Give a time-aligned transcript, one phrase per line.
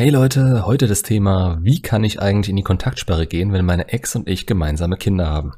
[0.00, 3.90] Hey Leute, heute das Thema, wie kann ich eigentlich in die Kontaktsperre gehen, wenn meine
[3.90, 5.52] Ex und ich gemeinsame Kinder haben?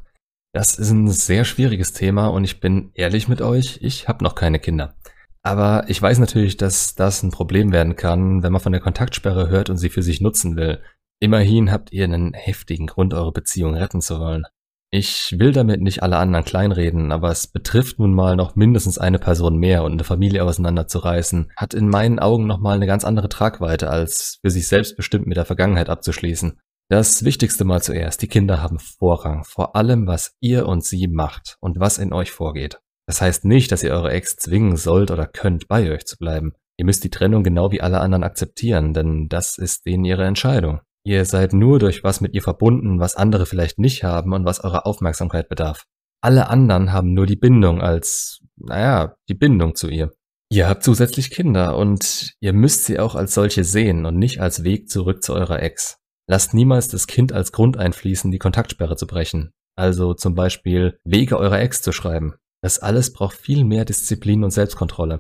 [0.53, 4.35] Das ist ein sehr schwieriges Thema und ich bin ehrlich mit euch, ich habe noch
[4.35, 4.97] keine Kinder.
[5.45, 9.49] Aber ich weiß natürlich, dass das ein Problem werden kann, wenn man von der Kontaktsperre
[9.49, 10.83] hört und sie für sich nutzen will.
[11.21, 14.47] Immerhin habt ihr einen heftigen Grund, eure Beziehung retten zu wollen.
[14.95, 19.19] Ich will damit nicht alle anderen kleinreden, aber es betrifft nun mal noch mindestens eine
[19.19, 23.89] Person mehr und eine Familie auseinanderzureißen, hat in meinen Augen nochmal eine ganz andere Tragweite,
[23.89, 26.61] als für sich selbst bestimmt mit der Vergangenheit abzuschließen.
[26.91, 31.57] Das Wichtigste mal zuerst, die Kinder haben Vorrang vor allem, was ihr und sie macht
[31.61, 32.79] und was in euch vorgeht.
[33.07, 36.53] Das heißt nicht, dass ihr eure Ex zwingen sollt oder könnt, bei euch zu bleiben.
[36.77, 40.81] Ihr müsst die Trennung genau wie alle anderen akzeptieren, denn das ist denen ihre Entscheidung.
[41.05, 44.63] Ihr seid nur durch was mit ihr verbunden, was andere vielleicht nicht haben und was
[44.63, 45.85] eurer Aufmerksamkeit bedarf.
[46.21, 50.13] Alle anderen haben nur die Bindung als, naja, die Bindung zu ihr.
[50.53, 54.63] Ihr habt zusätzlich Kinder und ihr müsst sie auch als solche sehen und nicht als
[54.63, 55.99] Weg zurück zu eurer Ex.
[56.29, 59.53] Lasst niemals das Kind als Grund einfließen, die Kontaktsperre zu brechen.
[59.77, 62.35] Also zum Beispiel Wege eurer Ex zu schreiben.
[62.63, 65.19] Das alles braucht viel mehr Disziplin und Selbstkontrolle.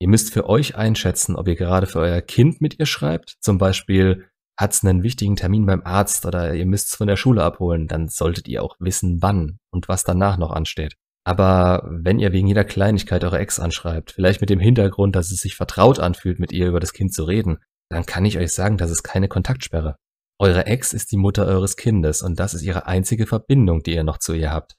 [0.00, 3.56] Ihr müsst für euch einschätzen, ob ihr gerade für euer Kind mit ihr schreibt, zum
[3.56, 4.26] Beispiel
[4.58, 8.48] hat's einen wichtigen Termin beim Arzt oder ihr müsst's von der Schule abholen, dann solltet
[8.48, 10.96] ihr auch wissen, wann und was danach noch ansteht.
[11.24, 15.40] Aber wenn ihr wegen jeder Kleinigkeit eure Ex anschreibt, vielleicht mit dem Hintergrund, dass es
[15.40, 17.58] sich vertraut anfühlt, mit ihr über das Kind zu reden,
[17.88, 19.96] dann kann ich euch sagen, das ist keine Kontaktsperre.
[20.40, 24.02] Eure Ex ist die Mutter eures Kindes und das ist ihre einzige Verbindung, die ihr
[24.02, 24.74] noch zu ihr habt.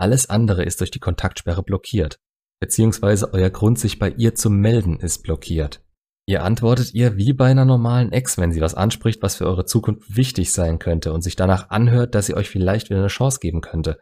[0.00, 2.20] Alles andere ist durch die Kontaktsperre blockiert.
[2.60, 5.82] Beziehungsweise euer Grund, sich bei ihr zu melden, ist blockiert.
[6.28, 9.64] Ihr antwortet ihr wie bei einer normalen Ex, wenn sie was anspricht, was für eure
[9.64, 13.38] Zukunft wichtig sein könnte und sich danach anhört, dass sie euch vielleicht wieder eine Chance
[13.40, 13.98] geben könnte.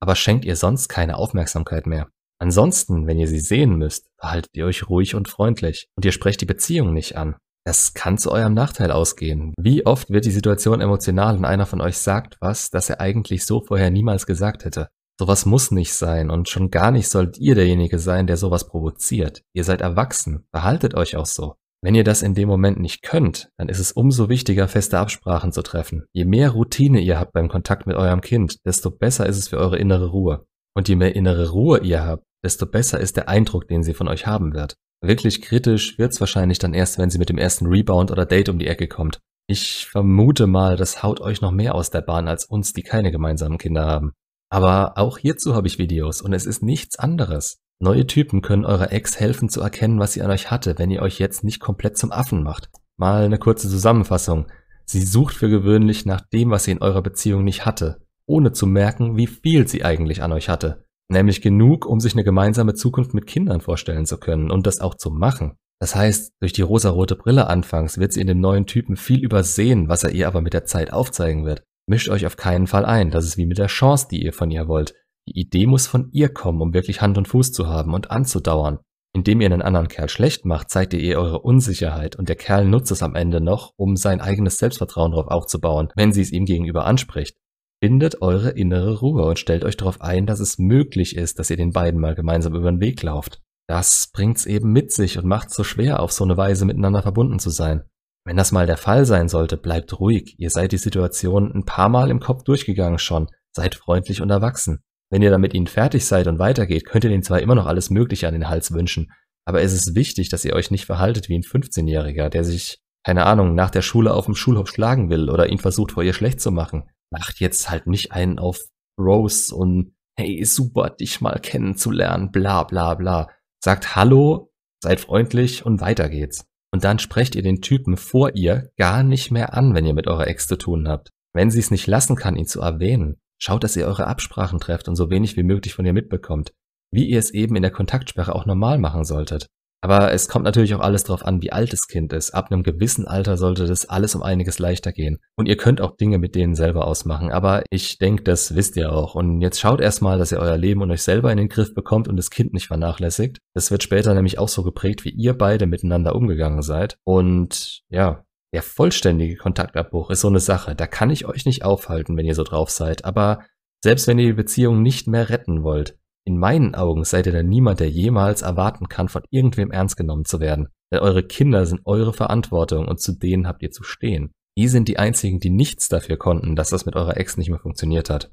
[0.00, 2.08] Aber schenkt ihr sonst keine Aufmerksamkeit mehr.
[2.40, 6.40] Ansonsten, wenn ihr sie sehen müsst, verhaltet ihr euch ruhig und freundlich und ihr sprecht
[6.40, 7.36] die Beziehung nicht an.
[7.64, 9.54] Das kann zu eurem Nachteil ausgehen.
[9.56, 13.46] Wie oft wird die Situation emotional und einer von euch sagt was, das er eigentlich
[13.46, 14.88] so vorher niemals gesagt hätte.
[15.16, 19.44] Sowas muss nicht sein und schon gar nicht sollt ihr derjenige sein, der sowas provoziert.
[19.52, 21.54] Ihr seid erwachsen, verhaltet euch auch so.
[21.80, 25.52] Wenn ihr das in dem Moment nicht könnt, dann ist es umso wichtiger, feste Absprachen
[25.52, 26.06] zu treffen.
[26.12, 29.58] Je mehr Routine ihr habt beim Kontakt mit eurem Kind, desto besser ist es für
[29.58, 30.44] eure innere Ruhe.
[30.76, 34.08] Und je mehr innere Ruhe ihr habt, desto besser ist der Eindruck, den sie von
[34.08, 34.74] euch haben wird.
[35.00, 38.58] Wirklich kritisch wird's wahrscheinlich dann erst, wenn sie mit dem ersten Rebound oder Date um
[38.58, 39.20] die Ecke kommt.
[39.48, 43.12] Ich vermute mal, das haut euch noch mehr aus der Bahn als uns, die keine
[43.12, 44.12] gemeinsamen Kinder haben.
[44.50, 47.58] Aber auch hierzu habe ich Videos und es ist nichts anderes.
[47.80, 51.02] Neue Typen können eurer Ex helfen zu erkennen, was sie an euch hatte, wenn ihr
[51.02, 52.70] euch jetzt nicht komplett zum Affen macht.
[52.96, 54.46] Mal eine kurze Zusammenfassung.
[54.84, 58.66] Sie sucht für gewöhnlich nach dem, was sie in eurer Beziehung nicht hatte, ohne zu
[58.66, 60.84] merken, wie viel sie eigentlich an euch hatte.
[61.08, 64.94] Nämlich genug, um sich eine gemeinsame Zukunft mit Kindern vorstellen zu können und das auch
[64.94, 65.56] zu machen.
[65.80, 69.88] Das heißt, durch die rosarote Brille anfangs wird sie in dem neuen Typen viel übersehen,
[69.88, 71.62] was er ihr aber mit der Zeit aufzeigen wird.
[71.88, 74.50] Mischt euch auf keinen Fall ein, das ist wie mit der Chance, die ihr von
[74.50, 74.94] ihr wollt.
[75.26, 78.78] Die Idee muss von ihr kommen, um wirklich Hand und Fuß zu haben und anzudauern.
[79.14, 82.66] Indem ihr einen anderen Kerl schlecht macht, zeigt ihr ihr eure Unsicherheit und der Kerl
[82.66, 86.44] nutzt es am Ende noch, um sein eigenes Selbstvertrauen darauf aufzubauen, wenn sie es ihm
[86.44, 87.38] gegenüber anspricht.
[87.82, 91.56] Findet eure innere Ruhe und stellt euch darauf ein, dass es möglich ist, dass ihr
[91.56, 93.40] den beiden mal gemeinsam über den Weg lauft.
[93.66, 97.38] Das bringt's eben mit sich und macht so schwer, auf so eine Weise miteinander verbunden
[97.38, 97.84] zu sein.
[98.28, 100.34] Wenn das mal der Fall sein sollte, bleibt ruhig.
[100.36, 103.28] Ihr seid die Situation ein paar Mal im Kopf durchgegangen schon.
[103.56, 104.80] Seid freundlich und erwachsen.
[105.10, 107.64] Wenn ihr dann mit ihnen fertig seid und weitergeht, könnt ihr den zwar immer noch
[107.64, 109.10] alles Mögliche an den Hals wünschen,
[109.46, 113.24] aber es ist wichtig, dass ihr euch nicht verhaltet wie ein 15-Jähriger, der sich, keine
[113.24, 116.42] Ahnung, nach der Schule auf dem Schulhof schlagen will oder ihn versucht, vor ihr schlecht
[116.42, 116.90] zu machen.
[117.10, 118.60] Macht jetzt halt nicht einen auf
[119.00, 123.30] Rose und hey, super, dich mal kennenzulernen, bla bla bla.
[123.64, 124.52] Sagt Hallo,
[124.82, 126.47] seid freundlich und weiter geht's.
[126.72, 130.06] Und dann sprecht ihr den Typen vor ihr gar nicht mehr an, wenn ihr mit
[130.06, 131.10] eurer Ex zu tun habt.
[131.32, 134.88] Wenn sie es nicht lassen kann, ihn zu erwähnen, Schaut, dass ihr eure Absprachen trefft
[134.88, 136.52] und so wenig wie möglich von ihr mitbekommt,
[136.90, 139.46] wie ihr es eben in der Kontaktsperre auch normal machen solltet.
[139.80, 142.30] Aber es kommt natürlich auch alles darauf an, wie alt das Kind ist.
[142.34, 145.18] Ab einem gewissen Alter sollte das alles um einiges leichter gehen.
[145.36, 147.30] Und ihr könnt auch Dinge mit denen selber ausmachen.
[147.30, 149.14] Aber ich denke, das wisst ihr auch.
[149.14, 152.08] Und jetzt schaut erstmal, dass ihr euer Leben und euch selber in den Griff bekommt
[152.08, 153.38] und das Kind nicht vernachlässigt.
[153.54, 156.98] Das wird später nämlich auch so geprägt, wie ihr beide miteinander umgegangen seid.
[157.04, 160.74] Und ja, der vollständige Kontaktabbruch ist so eine Sache.
[160.74, 163.04] Da kann ich euch nicht aufhalten, wenn ihr so drauf seid.
[163.04, 163.44] Aber
[163.84, 165.96] selbst wenn ihr die Beziehung nicht mehr retten wollt,
[166.28, 170.26] in meinen Augen seid ihr dann niemand, der jemals erwarten kann, von irgendwem ernst genommen
[170.26, 170.68] zu werden.
[170.92, 174.32] Denn eure Kinder sind eure Verantwortung und zu denen habt ihr zu stehen.
[174.58, 177.58] Die sind die einzigen, die nichts dafür konnten, dass das mit eurer Ex nicht mehr
[177.58, 178.30] funktioniert hat.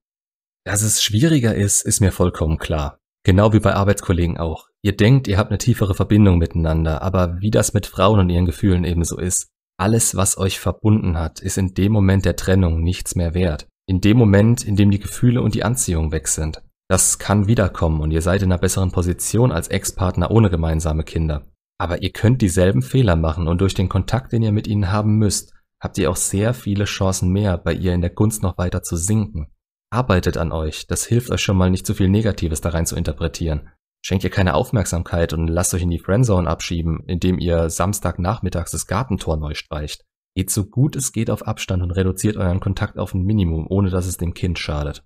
[0.66, 2.98] Dass es schwieriger ist, ist mir vollkommen klar.
[3.24, 4.68] Genau wie bei Arbeitskollegen auch.
[4.84, 8.46] Ihr denkt, ihr habt eine tiefere Verbindung miteinander, aber wie das mit Frauen und ihren
[8.46, 9.48] Gefühlen ebenso ist,
[9.78, 13.68] Alles, was euch verbunden hat, ist in dem Moment der Trennung nichts mehr wert.
[13.88, 16.62] In dem Moment, in dem die Gefühle und die Anziehung weg sind.
[16.88, 21.48] Das kann wiederkommen und ihr seid in einer besseren Position als Ex-Partner ohne gemeinsame Kinder.
[21.80, 25.18] Aber ihr könnt dieselben Fehler machen und durch den Kontakt, den ihr mit ihnen haben
[25.18, 25.52] müsst,
[25.82, 28.96] habt ihr auch sehr viele Chancen mehr, bei ihr in der Gunst noch weiter zu
[28.96, 29.48] sinken.
[29.92, 32.96] Arbeitet an euch, das hilft euch schon mal nicht zu viel Negatives da rein zu
[32.96, 33.70] interpretieren.
[34.04, 38.86] Schenkt ihr keine Aufmerksamkeit und lasst euch in die Friendzone abschieben, indem ihr Samstagnachmittags das
[38.86, 40.04] Gartentor neu streicht.
[40.36, 43.90] Geht so gut es geht auf Abstand und reduziert euren Kontakt auf ein Minimum, ohne
[43.90, 45.04] dass es dem Kind schadet.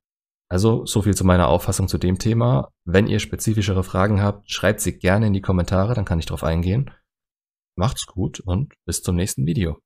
[0.52, 2.70] Also so viel zu meiner Auffassung zu dem Thema.
[2.84, 6.44] Wenn ihr spezifischere Fragen habt, schreibt sie gerne in die Kommentare, dann kann ich darauf
[6.44, 6.92] eingehen.
[7.76, 9.78] Macht's gut und bis zum nächsten Video.